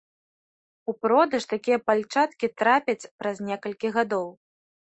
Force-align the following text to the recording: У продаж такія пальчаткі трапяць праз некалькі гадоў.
У 0.91 0.95
продаж 1.01 1.43
такія 1.53 1.77
пальчаткі 1.91 2.51
трапяць 2.61 3.09
праз 3.23 3.37
некалькі 3.51 3.87
гадоў. 3.99 4.27